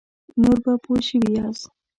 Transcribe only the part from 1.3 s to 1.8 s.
یاست.